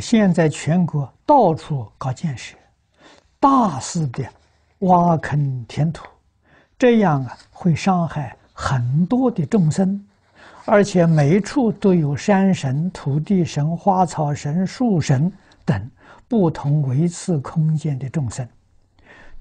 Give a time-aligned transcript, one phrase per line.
[0.00, 2.56] 现在全国到处搞建设，
[3.38, 4.24] 大肆的
[4.80, 6.06] 挖坑填土，
[6.78, 10.04] 这样啊会伤害很多的众生，
[10.64, 15.32] 而且每处都有山神、土地神、花草神、树神
[15.64, 15.90] 等
[16.28, 18.46] 不同维次空间的众生。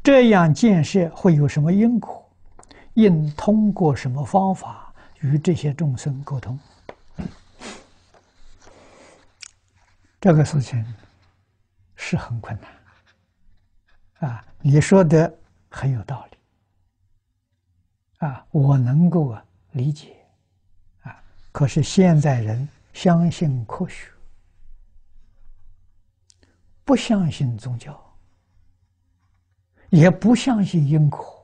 [0.03, 2.23] 这样建设会有什么因果？
[2.95, 4.91] 应通过什么方法
[5.21, 6.59] 与这些众生沟通？
[10.21, 10.85] 这个事情
[11.95, 14.45] 是很困难啊！
[14.61, 15.35] 你说的
[15.67, 16.37] 很有道理
[18.27, 20.15] 啊，我能够啊理解
[21.01, 21.19] 啊。
[21.51, 24.11] 可是现在人相信科学，
[26.85, 27.99] 不相信宗教，
[29.89, 31.43] 也不相信因果，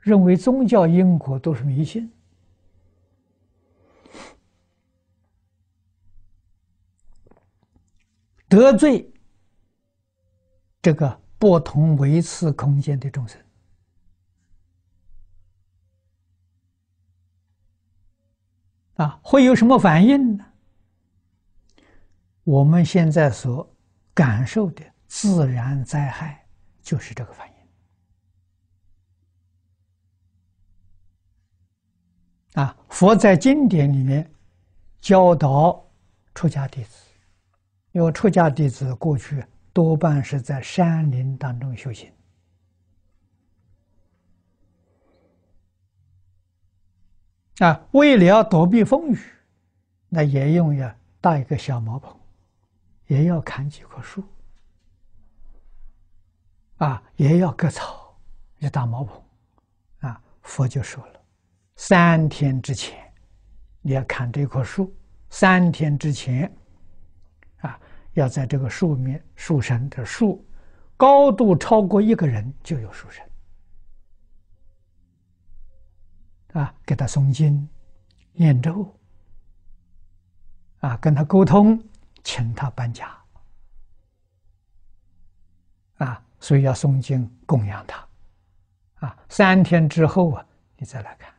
[0.00, 2.10] 认为宗教因果都是迷信。
[8.48, 9.12] 得罪
[10.80, 13.40] 这个不同维次空间的众生
[18.94, 20.44] 啊，会有什么反应呢？
[22.44, 23.68] 我们现在所
[24.14, 26.46] 感受的自然灾害
[26.80, 27.48] 就是这个反
[32.54, 32.76] 应啊！
[32.88, 34.30] 佛在经典里面
[35.00, 35.84] 教导
[36.34, 37.05] 出家弟子。
[37.96, 42.12] 因为出家弟子过去多半是在山林当中修行，
[47.60, 49.18] 啊，为了躲避风雨，
[50.10, 52.14] 那也用要搭一个小茅棚，
[53.06, 54.22] 也要砍几棵树，
[56.76, 58.14] 啊，也要割草，
[58.58, 59.22] 要搭茅棚，
[60.00, 61.20] 啊，佛就说了，
[61.76, 63.10] 三天之前
[63.80, 64.94] 你要砍这棵树，
[65.30, 66.54] 三天之前。
[68.16, 70.42] 要在这个树面树神的树
[70.96, 73.22] 高度超过一个人，就有树神
[76.54, 77.68] 啊，给他诵经、
[78.32, 78.98] 念咒
[80.78, 81.78] 啊，跟他沟通，
[82.24, 83.14] 请他搬家
[85.98, 88.08] 啊，所以要诵经供养他
[89.06, 89.24] 啊。
[89.28, 90.46] 三天之后啊，
[90.78, 91.34] 你再来看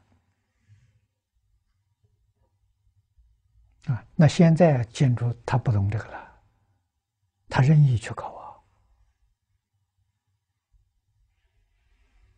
[3.95, 4.05] 啊。
[4.15, 6.26] 那现在建筑他不懂这个了。
[7.57, 8.27] 他任意去搞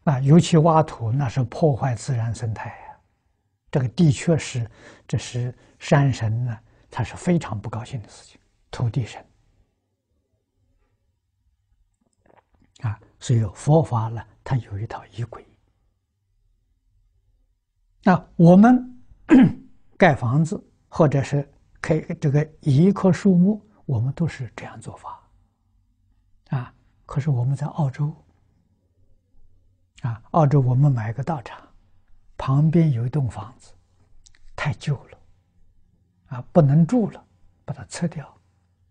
[0.06, 0.13] 啊！
[0.13, 2.97] 啊，尤其挖土，那是破坏自然生态呀。
[3.69, 4.72] 这个的确是，
[5.06, 6.58] 这是山神呢，
[6.90, 8.40] 他是非常不高兴的事情。
[8.72, 9.22] 土地神
[12.84, 15.46] 啊，所以佛法呢，它有一套仪轨。
[18.03, 18.97] 那我们
[20.00, 21.46] 盖房子，或者是
[21.81, 23.62] 开这个一棵树木。
[23.90, 25.20] 我们都是这样做法，
[26.50, 26.72] 啊！
[27.08, 28.14] 可是我们在澳洲，
[30.04, 31.60] 啊，澳洲我们买个道场，
[32.38, 33.72] 旁边有一栋房子，
[34.56, 35.18] 太旧了，
[36.28, 37.26] 啊，不能住了，
[37.66, 38.32] 把它拆掉，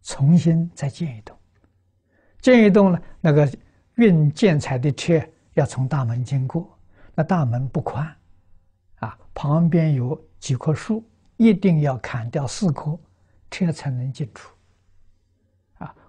[0.03, 1.39] 重新再建一栋。
[2.41, 3.49] 建一栋呢，那个
[3.95, 6.77] 运建材的车要从大门经过，
[7.15, 8.05] 那大门不宽，
[8.97, 12.99] 啊，旁边有几棵树，一定要砍掉四棵，
[13.49, 14.53] 车才能进出。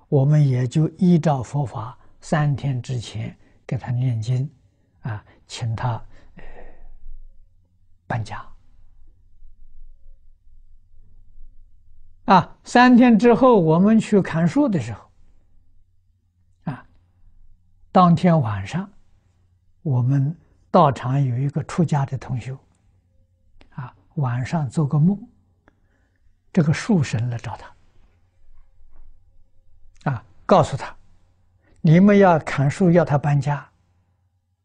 [0.09, 4.50] 我们也就依照佛法，三天之前给他念经，
[5.02, 6.03] 啊，请他
[6.36, 6.44] 呃
[8.08, 8.44] 搬家，
[12.25, 15.12] 啊，三天之后我们去砍树的时候，
[16.64, 16.84] 啊，
[17.91, 18.91] 当天晚上，
[19.84, 20.36] 我们
[20.72, 22.58] 道场有一个出家的同修，
[23.76, 25.16] 啊，晚上做个梦，
[26.52, 27.72] 这个树神来找他。
[30.50, 30.92] 告诉他，
[31.80, 33.64] 你们要砍树，要他搬家，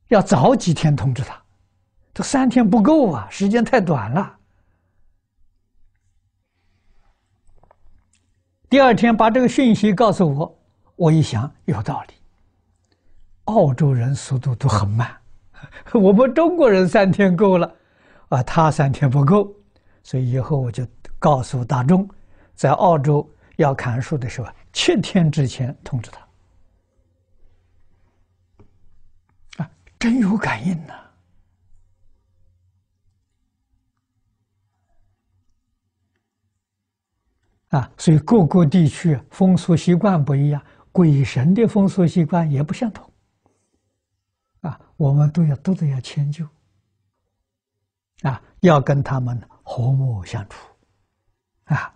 [0.09, 1.39] 要早几天通知他。
[2.15, 4.39] 这三天不够啊，时间太短了。
[8.71, 10.59] 第二天把这个讯息告诉我，
[10.97, 12.15] 我一想有道理。
[13.45, 15.15] 澳洲人速度都很慢，
[15.93, 17.71] 我们中国人三天够了，
[18.31, 19.55] 啊，他三天不够，
[20.03, 20.87] 所以以后我就
[21.19, 22.09] 告诉大众，
[22.55, 24.49] 在澳洲要砍树的时候。
[24.75, 26.21] 七天之前通知他，
[29.63, 30.93] 啊，真有感应呐！
[37.69, 40.61] 啊，所以各个地区风俗习惯不一样，
[40.91, 43.09] 鬼神的风俗习惯也不相同，
[44.63, 46.45] 啊，我们都要都得要迁就，
[48.23, 50.59] 啊，要跟他们和睦相处，
[51.65, 51.95] 啊。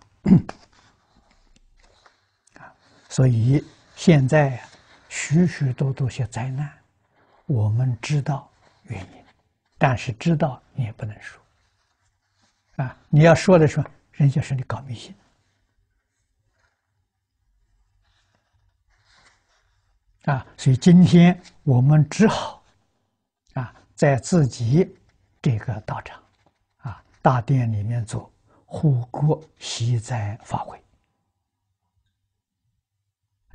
[3.19, 3.61] 所以
[3.97, 4.57] 现在
[5.09, 6.71] 许许多多些灾难，
[7.47, 8.49] 我们知道
[8.83, 9.25] 原因，
[9.77, 11.41] 但是知道你也不能说。
[12.77, 15.13] 啊，你要说的时候，人家说你搞迷信。
[20.23, 22.63] 啊，所以今天我们只好
[23.55, 24.95] 啊，在自己
[25.41, 26.23] 这个道场
[26.77, 28.31] 啊大殿里面做
[28.65, 30.81] 护国息灾法会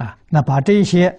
[0.05, 1.19] 啊，那把这些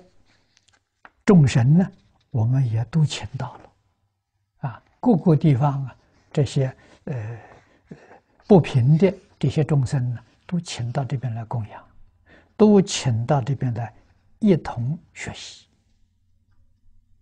[1.26, 1.92] 众神呢，
[2.30, 5.96] 我们也都请到了啊，各个地方啊，
[6.32, 7.38] 这些呃
[8.48, 11.84] 不平的这些众生呢，都请到这边来供养，
[12.56, 13.94] 都请到这边来。
[14.40, 15.66] 一同学习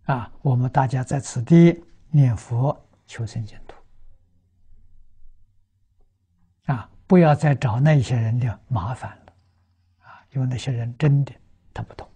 [0.05, 0.29] 啊！
[0.41, 2.75] 我们大家在此地念佛
[3.05, 3.75] 求生净土
[6.73, 6.89] 啊！
[7.07, 9.33] 不要再找那些人的麻烦了
[9.99, 10.25] 啊！
[10.31, 11.31] 因为那些人真的
[11.73, 12.12] 他不懂。